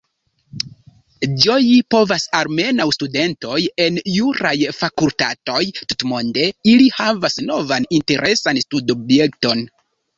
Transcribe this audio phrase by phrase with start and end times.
[1.43, 9.69] Ĝoji povas almenaŭ studentoj en juraj fakultatoj tutmonde: ili havas novan interesan studobjekton.